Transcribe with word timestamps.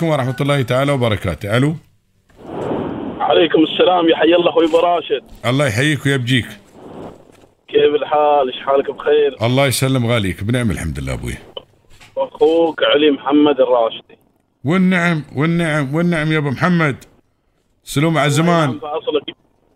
عليكم 0.00 0.12
ورحمة 0.12 0.36
الله 0.40 0.62
تعالى 0.62 0.92
وبركاته. 0.92 1.56
ألو؟ 1.56 1.76
عليكم 3.20 3.62
السلام 3.62 4.08
يا 4.08 4.16
حي 4.16 4.34
الله 4.34 4.50
أخوي 4.50 4.64
أبو 4.64 4.78
راشد. 4.78 5.22
الله 5.46 5.66
يحييك 5.66 6.06
ويبجيك. 6.06 6.46
كيف 7.68 7.94
الحال؟ 7.94 8.52
إيش 8.52 8.66
حالك 8.66 8.90
بخير؟ 8.90 9.36
الله 9.42 9.66
يسلم 9.66 10.06
غاليك. 10.06 10.44
بنعم 10.44 10.70
الحمد 10.70 11.00
لله 11.00 11.12
أبوي. 11.12 11.34
أخوك 12.16 12.80
علي 12.82 13.10
محمد 13.10 13.60
الراشدي. 13.60 14.18
والنعم 14.64 15.22
والنعم 15.36 15.94
والنعم 15.94 16.32
يا 16.32 16.38
أبو 16.38 16.50
محمد. 16.50 16.96
سلوم 17.84 18.18
على 18.18 18.26
الزمان. 18.26 18.68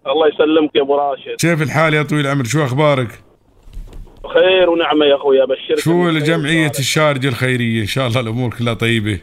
الله 0.06 0.28
يسلمك. 0.28 0.76
يا 0.76 0.82
أبو 0.82 0.94
راشد. 0.94 1.36
كيف 1.38 1.62
الحال 1.62 1.94
يا 1.94 2.02
طويل 2.02 2.26
العمر؟ 2.26 2.44
شو 2.44 2.64
أخبارك؟ 2.64 3.08
بخير 4.24 4.70
ونعمة 4.70 5.04
يا 5.04 5.16
أخوي 5.16 5.42
ابشرك 5.42 5.78
شو 5.78 6.06
والبركة. 6.06 6.78
الشارجة 6.78 7.28
الخيرية؟ 7.28 7.80
إن 7.80 7.86
شاء 7.86 8.06
الله 8.06 8.20
الأمور 8.20 8.50
كلها 8.58 8.74
طيبة. 8.74 9.18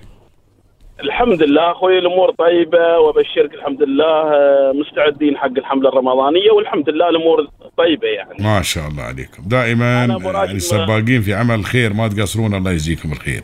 الحمد 1.03 1.43
لله 1.43 1.71
أخوي 1.71 1.99
الأمور 1.99 2.31
طيبة 2.31 2.99
وأبشرك 2.99 3.53
الحمد 3.53 3.83
لله 3.83 4.05
آه، 4.05 4.71
مستعدين 4.75 5.37
حق 5.37 5.57
الحملة 5.57 5.89
الرمضانية 5.89 6.51
والحمد 6.51 6.89
لله 6.89 7.09
الأمور 7.09 7.47
طيبة 7.77 8.07
يعني. 8.07 8.37
ما 8.39 8.61
شاء 8.61 8.87
الله 8.87 9.03
عليكم. 9.03 9.43
دائما 9.47 10.05
راشد 10.05 10.47
يعني 10.47 10.59
سباقين 10.59 11.21
في 11.21 11.33
عمل 11.33 11.55
الخير 11.55 11.93
ما 11.93 12.07
تقصرون 12.07 12.55
الله 12.55 12.71
يجزيكم 12.71 13.11
الخير. 13.11 13.41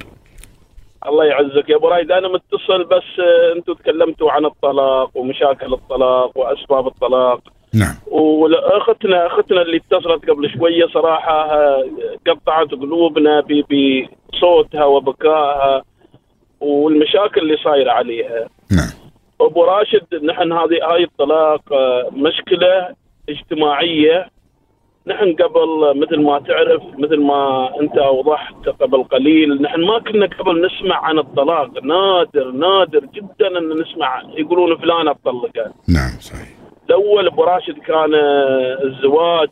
الله 1.07 1.25
يعزك 1.25 1.69
يا 1.69 1.75
أبو 1.75 1.87
رايد. 1.87 2.11
أنا 2.11 2.27
متصل 2.27 2.83
بس 2.83 3.19
آه، 3.19 3.57
أنتم 3.57 3.73
تكلمتوا 3.73 4.31
عن 4.31 4.45
الطلاق 4.45 5.17
ومشاكل 5.17 5.73
الطلاق 5.73 6.37
وأسباب 6.37 6.87
الطلاق. 6.87 7.39
نعم. 7.73 7.95
وأختنا 8.07 9.27
أختنا 9.27 9.61
اللي 9.61 9.77
اتصلت 9.77 10.29
قبل 10.29 10.49
شوية 10.57 10.85
صراحة 10.93 11.51
آه، 11.51 11.83
قطعت 12.27 12.71
قلوبنا 12.71 13.43
بصوتها 14.31 14.85
وبكائها. 14.85 15.88
والمشاكل 16.59 17.41
اللي 17.41 17.57
صايره 17.57 17.91
عليها. 17.91 18.47
نعم. 18.71 18.89
أبو 19.41 19.63
راشد 19.63 20.23
نحن 20.23 20.51
هذه 20.51 20.77
هاي 20.91 21.03
الطلاق 21.03 21.73
آه، 21.73 22.09
مشكلة 22.13 22.95
اجتماعية. 23.29 24.29
نحن 25.07 25.35
قبل 25.35 25.99
مثل 25.99 26.19
ما 26.21 26.39
تعرف 26.39 26.81
مثل 26.97 27.17
ما 27.17 27.71
أنت 27.81 27.97
اوضحت 27.97 28.69
قبل 28.69 29.03
قليل 29.03 29.61
نحن 29.61 29.81
ما 29.81 29.99
كنا 29.99 30.25
قبل 30.25 30.65
نسمع 30.65 31.05
عن 31.05 31.19
الطلاق. 31.19 31.83
نادر 31.83 32.51
نادر 32.51 32.99
جدا 32.99 33.47
أن 33.57 33.81
نسمع 33.81 34.23
يقولون 34.37 34.77
فلانه 34.77 35.15
طلقت 35.25 35.73
نعم 35.87 36.19
صحيح. 36.19 36.49
الأول 36.89 37.27
أبو 37.27 37.43
راشد 37.43 37.77
كان 37.77 38.13
آه، 38.15 38.77
الزواج. 38.83 39.49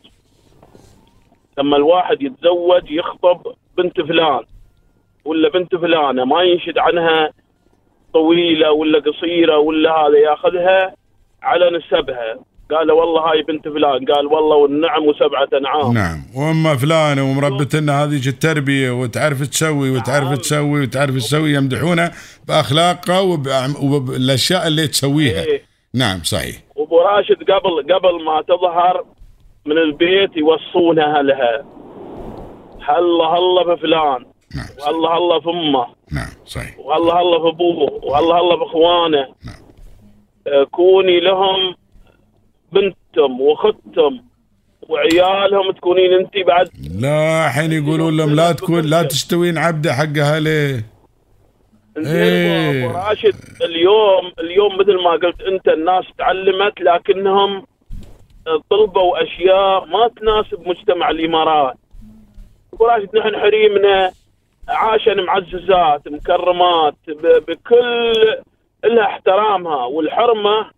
لما 1.58 1.76
الواحد 1.76 2.22
يتزوج 2.22 2.90
يخطب 2.90 3.40
بنت 3.76 4.00
فلان. 4.00 4.40
ولا 5.28 5.48
بنت 5.48 5.74
فلانة 5.76 6.24
ما 6.24 6.42
ينشد 6.42 6.78
عنها 6.78 7.30
طويلة 8.14 8.72
ولا 8.72 8.98
قصيرة 8.98 9.58
ولا 9.58 9.90
هذا 9.90 10.18
ياخذها 10.18 10.94
على 11.42 11.78
نسبها. 11.78 12.38
قال 12.70 12.92
والله 12.92 13.20
هاي 13.30 13.42
بنت 13.42 13.68
فلان. 13.68 14.04
قال 14.12 14.26
والله 14.26 14.56
والنعم 14.56 15.06
وسبعه 15.06 15.48
أنعام. 15.60 15.92
نعم. 15.94 16.18
وأما 16.36 16.76
فلانة 16.76 17.30
ومربتنا 17.30 18.04
هذيك 18.04 18.26
التربية 18.26 18.90
وتعرف 18.90 19.40
تسوي 19.46 19.90
وتعرف 19.90 20.24
نعم. 20.24 20.34
تسوي 20.34 20.82
وتعرف 20.82 21.14
تسوي 21.16 21.52
يمدحونها 21.52 22.12
بأخلاقها 22.48 23.20
وبأعم- 23.20 23.82
وبالاشياء 23.84 24.66
اللي 24.66 24.86
تسويها. 24.86 25.44
إيه. 25.44 25.62
نعم 25.94 26.18
صحيح. 26.22 26.56
وابو 26.76 27.00
راشد 27.00 27.50
قبل 27.50 27.94
قبل 27.94 28.24
ما 28.24 28.42
تظهر 28.42 29.04
من 29.66 29.78
البيت 29.78 30.36
يوصونها 30.36 31.22
لها. 31.22 31.64
هلا 32.88 33.24
هلا 33.24 33.74
بفلان. 33.74 34.24
نعم. 34.56 34.66
والله 34.86 35.16
هلا 35.16 35.40
في 35.40 35.48
أمه. 35.48 35.86
نعم 36.12 36.30
صحيح. 36.46 36.78
والله 36.78 37.20
هلا 37.20 37.38
في 37.42 37.48
أبوه. 37.48 38.00
والله 38.04 38.40
هلا 38.40 38.54
باخوانه 38.54 39.18
نعم. 39.18 39.62
آه، 40.46 40.64
كوني 40.64 41.20
لهم 41.20 41.74
بنتهم 42.72 43.40
وأختهم 43.40 44.24
وعيالهم 44.88 45.70
تكونين 45.76 46.12
أنت 46.12 46.46
بعد. 46.46 46.68
لا 47.00 47.48
حين 47.48 47.72
يقولون 47.72 48.16
لهم 48.16 48.34
لا 48.34 48.52
تكون 48.52 48.84
لا 48.84 49.02
تستوين 49.02 49.58
عبده 49.58 49.92
حق 49.92 50.18
اهله. 50.18 50.84
أبو 51.96 52.98
راشد 52.98 53.34
اليوم 53.62 54.32
اليوم 54.40 54.78
مثل 54.78 54.94
ما 55.04 55.10
قلت 55.10 55.40
أنت 55.40 55.68
الناس 55.68 56.04
تعلمت 56.18 56.80
لكنهم 56.80 57.66
طلبوا 58.70 59.22
اشياء 59.22 59.84
ما 59.86 60.10
تناسب 60.16 60.68
مجتمع 60.68 61.10
الإمارات. 61.10 61.76
أبو 62.74 62.86
راشد 62.86 63.16
نحن 63.16 63.36
حريمنا. 63.36 64.12
عاشن 64.68 65.20
معززات 65.20 66.08
مكرمات 66.08 66.94
بكل 67.48 68.12
لها 68.84 69.04
احترامها 69.04 69.84
والحرمة 69.84 70.70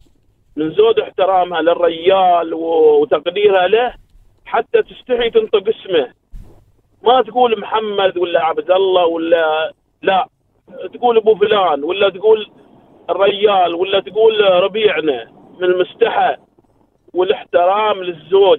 من 0.56 0.70
زود 0.70 1.00
احترامها 1.00 1.62
للريال 1.62 2.54
وتقديرها 2.54 3.68
له 3.68 3.94
حتى 4.44 4.82
تستحي 4.82 5.30
تنطق 5.30 5.68
اسمه. 5.68 6.12
ما 7.02 7.22
تقول 7.22 7.60
محمد 7.60 8.18
ولا 8.18 8.44
عبد 8.44 8.70
الله 8.70 9.06
ولا 9.06 9.72
لا. 10.02 10.26
تقول 10.94 11.16
أبو 11.16 11.34
فلان 11.34 11.84
ولا 11.84 12.08
تقول 12.08 12.50
الريال 13.10 13.74
ولا 13.74 14.00
تقول 14.00 14.40
ربيعنا 14.62 15.30
من 15.58 15.64
المستحى 15.64 16.36
والاحترام 17.14 18.02
للزوج. 18.02 18.58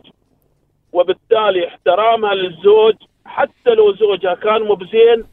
وبالتالي 0.93 1.67
احترامها 1.67 2.33
للزوج 2.33 2.95
حتى 3.25 3.69
لو 3.75 3.93
زوجها 3.93 4.33
كان 4.33 4.61
مو 4.61 4.73
بزين 4.73 5.23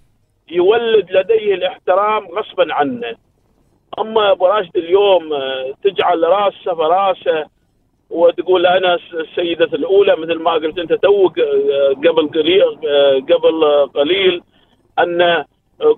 يولد 0.50 1.12
لديه 1.12 1.54
الاحترام 1.54 2.26
غصبا 2.26 2.74
عنه. 2.74 3.16
أما 3.98 4.30
أبو 4.32 4.46
راشد 4.46 4.76
اليوم 4.76 5.32
آه، 5.32 5.74
تجعل 5.84 6.22
راسه 6.22 6.74
فراسه 6.74 7.46
وتقول 8.10 8.66
أنا 8.66 8.94
الس- 8.94 9.14
السيده 9.14 9.64
الأولى 9.64 10.16
مثل 10.16 10.38
ما 10.38 10.50
قلت 10.52 10.78
أنت 10.78 10.92
توك 10.92 11.38
آه، 11.38 11.88
قبل 11.88 12.28
قليل 12.28 12.62
آه، 12.88 13.14
قبل 13.14 13.86
قليل 13.94 14.42
أن 14.98 15.44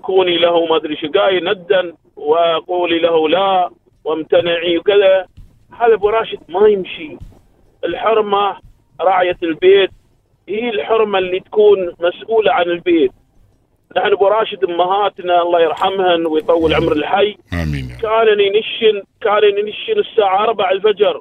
كوني 0.03 0.39
له 0.39 0.67
ما 0.67 0.77
أدري 0.77 0.97
شقاي 0.97 1.41
ندا 1.41 1.95
وقولي 2.17 2.99
له 2.99 3.29
لا 3.29 3.71
وامتنعي 4.05 4.79
وكذا. 4.79 5.27
هذا 5.81 5.95
أبو 5.95 6.09
راشد 6.09 6.39
ما 6.49 6.69
يمشي. 6.69 7.17
الحرمة 7.85 8.57
راعية 9.01 9.37
البيت 9.43 9.91
هي 10.51 10.69
الحرمة 10.71 11.19
اللي 11.19 11.41
تكون 11.41 11.79
مسؤولة 12.01 12.53
عن 12.53 12.63
البيت. 12.65 13.13
نحن 13.97 14.13
أبو 14.13 14.29
راشد 14.29 14.65
أمهاتنا 14.65 15.43
الله 15.43 15.61
يرحمهن 15.61 16.27
ويطول 16.27 16.75
عمر 16.75 16.93
الحي. 16.93 17.37
آمين. 17.53 17.89
كان 18.03 18.41
ينشن 18.41 19.03
كان 19.21 19.43
ينشن 19.59 20.01
الساعة 20.11 20.45
4 20.45 20.73
الفجر. 20.73 21.21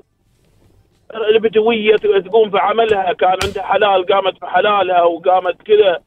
البدوية 1.35 1.95
تقوم 1.95 2.49
في 2.49 2.57
عملها. 2.57 3.13
كان 3.13 3.37
عندها 3.43 3.63
حلال 3.63 4.05
قامت 4.05 4.37
في 4.39 4.45
حلالها 4.45 5.03
وقامت 5.03 5.61
كذا. 5.65 5.97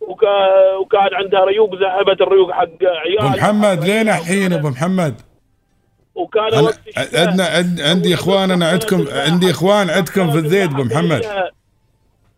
وكا 0.00 0.76
وكان 0.76 1.14
عندها 1.14 1.44
ريوق 1.44 1.74
ذهبت 1.74 2.20
الريوق 2.20 2.50
حق 2.50 2.68
عيالها. 2.82 3.28
أبو 3.28 3.36
محمد 3.36 3.84
لين 3.84 4.08
الحين 4.08 4.52
أبو 4.52 4.68
محمد؟ 4.68 5.14
وكان 6.14 6.50
عندنا 7.14 7.44
عند- 7.44 7.80
عندي 7.80 8.14
إخوان 8.14 8.50
أنا 8.50 8.68
عندكم 8.68 9.04
عندي 9.12 9.50
إخوان 9.50 9.90
عندكم 9.90 10.30
في 10.30 10.36
الزيد 10.38 10.72
أبو 10.72 10.82
محمد. 10.82 11.24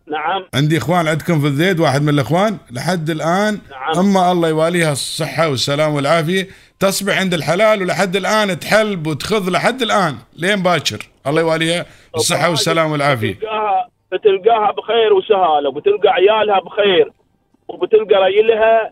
نعم. 0.07 0.45
عندي 0.53 0.77
إخوان 0.77 1.07
عندكم 1.07 1.39
في 1.39 1.47
الزيد 1.47 1.79
واحد 1.79 2.01
من 2.01 2.09
الإخوان. 2.09 2.57
لحد 2.71 3.09
الآن 3.09 3.59
نعم. 3.71 3.99
أما 3.99 4.31
الله 4.31 4.49
يواليها 4.49 4.91
الصحة 4.91 5.49
والسلام 5.49 5.93
والعافية. 5.93 6.47
تصبح 6.79 7.19
عند 7.19 7.33
الحلال 7.33 7.81
ولحد 7.81 8.15
الآن 8.15 8.59
تحلب 8.59 9.07
وتخذ 9.07 9.51
لحد 9.51 9.81
الآن 9.81 10.15
لين 10.37 10.63
باكر. 10.63 10.97
الله 11.27 11.41
يواليها 11.41 11.85
الصحة 12.15 12.49
والسلام 12.49 12.91
والعافية. 12.91 13.33
بتلقاها 13.33 13.89
بتلقاها 14.11 14.71
بخير 14.71 15.13
وسهالة 15.13 15.69
وبتلقى 15.69 16.09
عيالها 16.09 16.59
بخير 16.59 17.11
وبتلقى 17.67 18.15
ريلها 18.23 18.91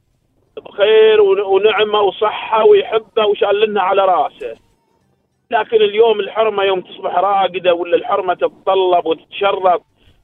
بخير 0.66 1.22
ون- 1.22 1.42
ونعمة 1.42 2.00
وصحة 2.00 2.66
ويحبها 2.66 3.26
وشالنها 3.26 3.82
على 3.84 4.02
راسه. 4.02 4.56
لكن 5.52 5.78
اليوم 5.78 6.20
الحرمة 6.20 6.64
يوم 6.64 6.82
تصبح 6.82 7.16
راقدة 7.16 7.74
ولا 7.74 7.96
الحرمة 7.98 8.34
تتطلب 8.34 9.06
وتتشرف 9.06 9.64
لا، 9.64 9.80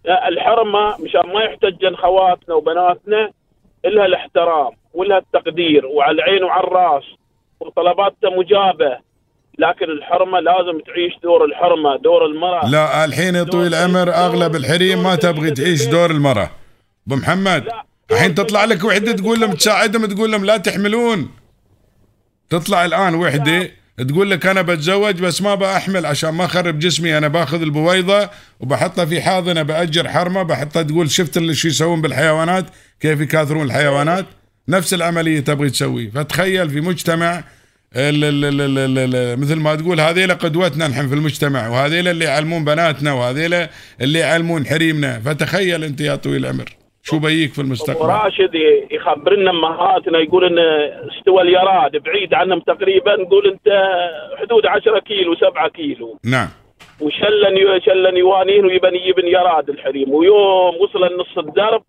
الحرمة 0.10 0.98
مشان 1.04 1.34
ما 1.34 1.44
يحتجن 1.44 1.96
خواتنا 1.96 2.56
وبناتنا 2.56 3.32
لها 3.86 4.06
الاحترام 4.06 4.72
ولها 4.94 5.18
التقدير 5.18 5.86
وعلى 5.86 6.16
العين 6.16 6.44
وعلى 6.44 6.64
الرأس 6.64 7.04
وطلباتها 7.60 8.30
مجابة. 8.38 8.98
لكن 9.60 9.86
الحرمة 9.86 10.40
لازم 10.40 10.80
تعيش 10.80 11.14
دور 11.24 11.46
الحرمة 11.46 11.96
دور 11.96 12.26
المرأة. 12.26 12.70
لا 12.70 13.06
الحين 13.06 13.36
يا 13.36 13.44
طويل 13.44 13.74
العمر 13.74 14.10
أغلب 14.14 14.56
الحريم 14.56 15.04
ما 15.04 15.16
تبغي 15.16 15.52
تعيش 15.52 15.86
دور 15.86 16.12
المرأة. 16.12 16.50
أبو 17.08 17.16
محمد. 17.16 17.68
الحين 18.12 18.36
تطلع 18.36 18.66
لك 18.66 18.84
وحدة 18.84 19.12
تقول 19.12 19.40
لهم 19.40 19.52
تساعدهم 19.52 20.06
تقول 20.06 20.32
لهم 20.32 20.46
لا 20.46 20.58
تحملون. 20.58 21.32
تطلع 22.50 22.86
الآن 22.86 23.16
وحدة. 23.16 23.72
تقول 24.08 24.32
لك 24.32 24.46
أنا 24.46 24.62
بتزوج 24.62 25.16
بس 25.16 25.42
ما 25.42 25.56
بأحمل 25.56 26.06
عشان 26.06 26.30
ما 26.30 26.46
أخرب 26.46 26.80
جسمي 26.80 27.18
أنا 27.18 27.28
باخذ 27.28 27.62
البويضة 27.62 28.30
وبحطها 28.60 29.06
في 29.06 29.22
حاضنة 29.22 29.62
بأجر 29.62 30.10
حرمة 30.10 30.44
بحطها 30.44 30.84
تقول 30.84 31.12
شفت 31.12 31.38
اللي 31.38 31.56
شو 31.56 31.68
يسوون 31.68 32.02
بالحيوانات؟ 32.02 32.66
كيف 33.00 33.22
يكاثرون 33.22 33.66
الحيوانات؟ 33.66 34.26
نفس 34.68 34.94
العملية 34.94 35.40
تبغي 35.40 35.70
تسوي. 35.70 36.12
فتخيل 36.12 36.70
في 36.70 36.82
مجتمع 36.82 37.44
مثل 39.36 39.56
ما 39.56 39.76
تقول 39.76 40.02
هذيلا 40.02 40.34
قدوتنا 40.34 40.88
نحن 40.88 41.08
في 41.08 41.16
المجتمع 41.16 41.68
وهذيلا 41.68 42.12
اللي 42.12 42.26
يعلمون 42.26 42.66
بناتنا 42.66 43.14
وهذيلا 43.14 43.70
اللي 44.02 44.20
يعلمون 44.20 44.66
حريمنا. 44.66 45.20
فتخيل 45.26 45.84
أنت 45.84 46.02
يا 46.02 46.16
طويل 46.16 46.46
العمر. 46.46 46.79
شو 47.10 47.20
بيك 47.20 47.54
في 47.54 47.62
المستقبل؟ 47.62 48.06
وراشد 48.06 48.56
ي- 48.56 48.88
يخبرنا 48.92 49.50
امهاتنا 49.52 50.20
يقول 50.20 50.46
إن 50.46 50.60
استوى 51.10 51.42
اليراد 51.42 51.98
بعيد 51.98 52.34
عنهم 52.34 52.60
تقريبا 52.60 53.16
نقول 53.16 53.48
أنت 53.48 53.68
حدود 54.40 54.66
10 54.66 55.00
كيلو 55.00 55.36
7 55.36 55.68
كيلو. 55.68 56.18
نعم. 56.26 56.48
وشلن 57.02 57.80
شلن 57.86 58.18
يوانين 58.18 58.66
ويبن 58.66 58.96
يبن 58.96 59.28
يراد 59.28 59.70
الحريم. 59.70 60.14
ويوم 60.14 60.76
وصل 60.82 61.18
نص 61.18 61.38
الدرب 61.38 61.84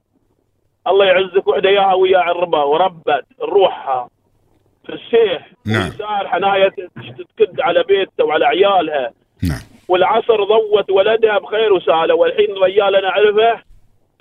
الله 0.88 1.04
يعزك 1.04 1.48
وحده 1.48 1.68
اياها 1.68 1.94
ويا 1.94 2.18
عربة 2.18 2.64
وربت 2.64 3.24
روحها 3.42 4.08
في 4.86 4.92
السيح. 4.92 5.48
نعم. 5.66 5.90
صار 5.90 6.28
حنايا 6.28 6.68
تتكد 6.68 7.60
على 7.60 7.82
بيتها 7.82 8.24
وعلى 8.24 8.46
عيالها. 8.46 9.12
نعم. 9.42 9.60
والعصر 9.88 10.44
ضوت 10.44 10.90
ولدها 10.90 11.38
بخير 11.38 11.72
وساله 11.72 12.14
والحين 12.14 12.46
رجال 12.62 12.96
أنا 12.96 13.08
اعرفه 13.08 13.69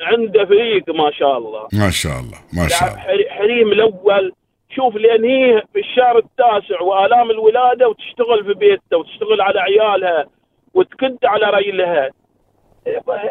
عنده 0.02 0.46
فريق 0.46 0.90
ما 0.96 1.12
شاء 1.12 1.38
الله. 1.38 1.68
ما 1.74 1.90
شاء 1.90 2.12
الله 2.20 2.38
ما 2.54 2.68
شاء 2.68 2.90
الله. 2.90 3.00
حري- 3.00 3.30
حريم 3.30 3.72
الأول. 3.72 4.32
شوف 4.76 4.96
لأن 4.96 5.24
هي 5.26 5.62
في 5.74 5.80
الشهر 5.80 6.18
التاسع 6.18 6.82
وآلام 6.82 7.32
الولادة 7.32 7.90
وتشتغل 7.90 8.44
في 8.46 8.54
بيتها 8.54 8.98
وتشتغل 8.98 9.42
على 9.42 9.60
عيالها 9.60 10.26
وتكد 10.74 11.18
على 11.26 11.50
ريلها. 11.58 12.10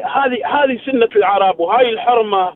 هذه 0.04 0.46
هذه 0.46 0.78
سنة 0.86 1.08
العرب 1.16 1.60
وهاي 1.60 1.88
الحرمة 1.88 2.52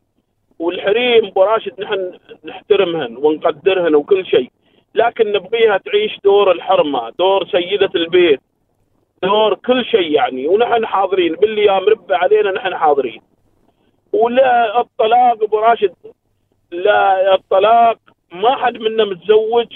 والحريم 0.59 1.25
ابو 1.25 1.43
راشد 1.43 1.81
نحن 1.81 2.11
نحترمهن 2.45 3.17
ونقدرهن 3.17 3.95
وكل 3.95 4.25
شيء. 4.25 4.49
لكن 4.95 5.31
نبغيها 5.31 5.77
تعيش 5.77 6.11
دور 6.23 6.51
الحرمة 6.51 7.09
دور 7.19 7.47
سيدة 7.51 7.89
البيت 7.95 8.39
دور 9.23 9.53
كل 9.53 9.85
شيء 9.85 10.11
يعني. 10.11 10.47
ونحن 10.47 10.85
حاضرين 10.85 11.35
باللي 11.35 11.63
يا 11.65 11.79
مربع 11.79 12.17
علينا 12.17 12.51
نحن 12.51 12.75
حاضرين. 12.77 13.21
ولا 14.13 14.79
الطلاق 14.81 15.43
أبو 15.43 15.59
راشد. 15.59 15.93
لا 16.71 17.33
الطلاق 17.35 17.97
ما 18.31 18.55
حد 18.65 18.73
منا 18.77 19.05
متزوج 19.05 19.67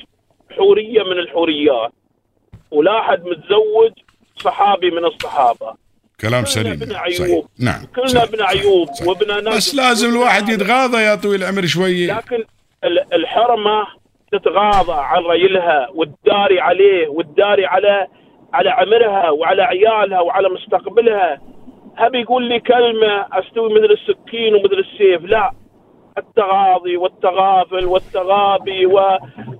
حورية 0.57 1.03
من 1.03 1.19
الحوريات 1.19 1.91
ولا 2.71 3.01
حد 3.01 3.23
متزوج 3.25 3.91
صحابي 4.37 4.91
من 4.91 5.05
الصحابة. 5.05 5.73
كلام 6.21 6.31
كلنا 6.31 6.45
سليم. 6.45 6.71
ابن 6.73 6.93
صحيح. 6.93 7.21
عيوب. 7.21 7.47
نعم. 7.59 7.85
كلنا 7.95 8.23
ابن 8.23 8.37
صح، 8.37 8.49
عيوب 8.49 8.87
صح. 8.93 9.07
وابن 9.07 9.43
ناس 9.43 9.55
بس 9.55 9.75
لازم 9.75 10.09
الواحد 10.09 10.49
يتغاضى 10.49 10.97
يا 10.97 11.15
طويل 11.15 11.43
العمر 11.43 11.65
شوية 11.65 12.17
لكن 12.17 12.43
ال- 12.83 13.13
الحرمة 13.13 13.87
تتغاضى 14.31 14.93
عن 14.93 15.23
ريلها 15.23 15.89
والداري 15.93 16.59
عليه 16.59 17.07
والداري 17.07 17.65
على 17.65 18.07
على 18.53 18.69
عمرها 18.69 19.29
وعلى 19.29 19.61
عيالها 19.63 20.19
وعلى 20.21 20.49
مستقبلها. 20.49 21.41
هبي 21.97 22.21
يقول 22.21 22.43
لي 22.43 22.59
كلمة 22.59 23.25
أستوي 23.33 23.73
مثل 23.73 23.91
السكين 23.91 24.55
ومثل 24.55 24.73
السيف؟ 24.73 25.21
لا. 25.25 25.51
التغاضي 26.17 26.97
والتغافل 26.97 27.85
والتغابي. 27.85 28.85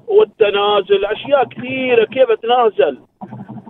والتنازل. 0.08 1.06
أشياء 1.06 1.44
كثيرة. 1.44 2.06
كيف 2.06 2.30
أتنازل؟ 2.30 3.00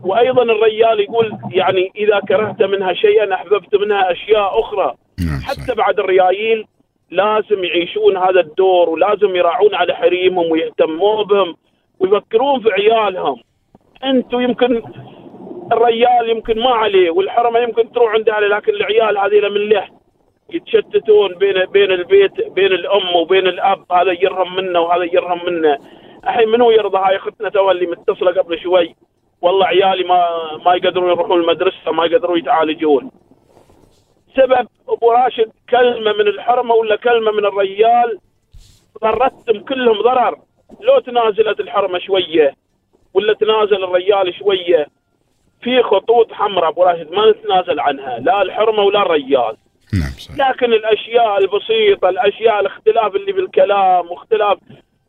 وأيضا 0.03 0.43
الرجال 0.43 0.99
يقول 0.99 1.37
يعني 1.51 1.91
إذا 1.95 2.19
كرهت 2.19 2.63
منها 2.63 2.93
شيئا 2.93 3.33
أحببت 3.33 3.75
منها 3.75 4.11
أشياء 4.11 4.59
أخرى. 4.59 4.95
نعم 5.27 5.41
حتى. 5.41 5.75
بعد 5.75 5.99
الريايل 5.99 6.65
لازم 7.11 7.63
يعيشون 7.63 8.17
هذا 8.17 8.39
الدور 8.39 8.89
ولازم 8.89 9.35
يراعون 9.35 9.75
على 9.75 9.95
حريمهم 9.95 10.51
ويهتمون 10.51 11.23
بهم 11.23 11.55
ويفكرون 11.99 12.59
في 12.59 12.71
عيالهم. 12.71 13.35
أنتم 14.03 14.41
يمكن 14.41 14.81
الريال 15.71 16.29
يمكن 16.29 16.59
ما 16.59 16.69
عليه 16.69 17.09
والحرمة 17.09 17.59
يمكن 17.59 17.91
تروح 17.91 18.13
عند 18.13 18.29
أهله 18.29 18.47
لكن 18.47 18.73
العيال 18.73 19.17
هذه 19.17 19.49
من 19.49 19.69
له 19.69 19.87
يتشتتون 20.49 21.33
بين 21.33 21.65
بين 21.65 21.91
البيت 21.91 22.49
بين 22.49 22.73
الأم 22.73 23.15
وبين 23.15 23.47
الأب 23.47 23.91
هذا 23.91 24.11
يرهم 24.11 24.55
منه 24.55 24.79
وهذا 24.79 25.03
يرهم 25.03 25.45
منه. 25.45 25.77
الحين 26.23 26.49
منو 26.49 26.71
يرضى؟ 26.71 26.97
هاي 26.97 27.15
اختنا 27.15 27.49
تو 27.49 27.71
اللي 27.71 27.85
متصلة 27.85 28.31
قبل 28.31 28.59
شوي. 28.59 28.95
والله 29.41 29.65
عيالي 29.65 30.03
ما 30.03 30.29
ما 30.65 30.75
يقدرون 30.75 31.09
يروحون 31.09 31.41
المدرسة 31.41 31.91
ما 31.91 32.05
يقدرون 32.05 32.39
يتعالجون. 32.39 33.11
سبب 34.35 34.67
أبو 34.89 35.11
راشد 35.11 35.51
كلمة 35.69 36.13
من 36.13 36.27
الحرمة 36.27 36.75
ولا 36.75 36.95
كلمة 36.95 37.31
من 37.31 37.45
الريال؟ 37.45 38.19
ضرتهم 39.03 39.63
كلهم 39.63 40.01
ضرر. 40.01 40.35
لو 40.81 40.99
تنازلت 40.99 41.59
الحرمة 41.59 41.99
شوية 41.99 42.53
ولا 43.13 43.33
تنازل 43.33 43.83
الريال 43.83 44.33
شوية 44.33 44.87
في 45.61 45.83
خطوط 45.83 46.33
حمراء 46.33 46.69
أبو 46.69 46.83
راشد 46.83 47.11
ما 47.11 47.31
نتنازل 47.31 47.79
عنها 47.79 48.19
لا 48.19 48.41
الحرمة 48.41 48.83
ولا 48.83 49.01
الريال 49.01 49.57
نعم 49.93 50.09
صحيح. 50.19 50.49
لكن 50.49 50.73
الأشياء 50.73 51.37
البسيطة 51.37 52.09
الأشياء 52.09 52.59
الاختلاف 52.59 53.15
اللي 53.15 53.31
بالكلام 53.31 54.11
واختلاف 54.11 54.57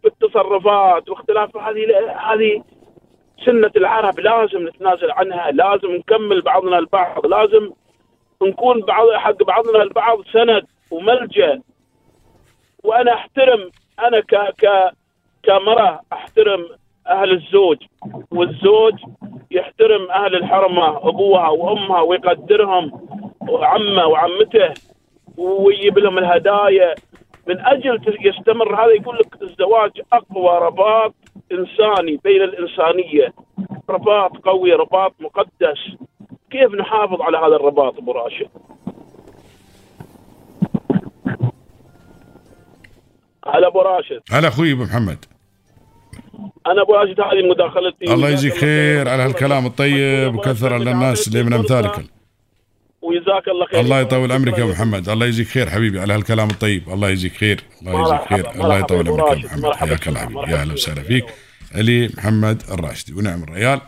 في 0.03 0.09
التصرفات 0.09 1.09
واختلاف 1.09 1.57
هذه 1.57 1.85
هذه 2.33 2.63
سنة 3.45 3.71
العرب 3.77 4.21
لازم 4.21 4.69
نتنازل 4.69 5.11
عنها 5.11 5.51
لازم 5.51 5.91
نكمل 5.91 6.41
بعضنا 6.41 6.79
البعض 6.79 7.27
لازم 7.27 7.71
نكون 8.43 8.81
بعض 8.81 9.11
حق 9.13 9.43
بعضنا 9.43 9.83
البعض 9.83 10.19
سند 10.33 10.67
وملجأ 10.91 11.63
وأنا 12.85 13.15
أحترم 13.15 13.71
أنا 14.01 14.21
ك 14.21 14.35
ك 14.35 14.91
كمرأة 15.43 16.01
أحترم 16.13 16.69
أهل 17.09 17.33
الزوج 17.33 17.77
والزوج 18.31 18.95
يحترم 19.51 20.11
أهل 20.11 20.35
الحرمه 20.35 21.09
ابوها 21.09 21.49
وأمها 21.49 22.01
ويقدرهم 22.01 22.93
وعمه 23.49 24.07
وعمته 24.07 24.75
ويجيب 25.37 25.99
لهم 25.99 26.19
الهدايا. 26.19 26.95
من 27.47 27.61
أجل 27.61 28.01
يستمر 28.21 28.75
هذا 28.75 28.93
يقول 28.93 29.19
لك 29.19 29.43
الزواج 29.43 29.91
أقوى 30.13 30.59
رباط 30.59 31.15
إنساني 31.53 32.21
بين 32.25 32.43
الإنسانية. 32.43 33.33
رباط 33.91 34.37
قوي 34.37 34.73
رباط 34.73 35.15
مقدس. 35.21 35.97
كيف 36.51 36.75
نحافظ 36.75 37.21
على 37.23 37.39
هذا 37.39 37.57
الرباط 37.57 37.99
أبو 37.99 38.13
راشد؟ 38.13 38.49
هلا 43.47 43.67
أبو 43.67 43.81
راشد. 43.81 44.21
هلا 44.31 44.49
أخوي 44.49 44.73
أبو 44.73 44.83
محمد. 44.83 45.38
أنا 46.73 46.83
أبو 46.83 46.95
راشد 46.95 47.21
هذه 47.21 47.49
مداخلتي. 47.51 48.15
الله 48.15 48.29
يجزيك 48.29 48.55
خير 48.55 49.09
على 49.09 49.23
هالكلام 49.23 49.67
الطيب 49.67 50.35
وكثر 50.35 50.79
للناس 50.79 51.29
اللي 51.29 51.43
من 51.43 51.53
أمثالك. 51.53 52.05
وجزاك 53.03 53.49
الله 53.49 53.67
خير. 53.67 53.81
الله 53.81 54.01
يطول 54.01 54.33
عمرك 54.33 54.59
يا 54.59 54.63
أبو 54.63 54.73
محمد. 54.73 55.09
الله 55.09 55.27
يجزيك 55.27 55.49
خير 55.49 55.71
حبيبي 55.71 56.01
على 56.01 56.15
هالكلام 56.15 56.51
الطيب. 56.51 56.89
الله 56.89 57.11
يجزيك 57.11 57.37
خير. 57.37 57.61
الله 57.83 58.01
يجزيك 58.01 58.29
خير. 58.29 58.51
الله 58.51 58.79
يطول 58.79 59.09
عمرك 59.09 59.39
يا 59.39 59.47
محمد 59.47 59.65
مرحبا، 59.65 59.87
حياك 59.87 60.09
الله 60.09 60.21
حبيبي 60.21 60.35
مرحبا. 60.35 60.53
يا 60.53 60.61
أهلا 60.61 60.73
وسهلا 60.73 61.03
فيك. 61.03 61.25
علي 61.75 62.11
محمد 62.17 62.63
الراشدي. 62.71 63.13
ونعم 63.13 63.43
الريال. 63.43 63.81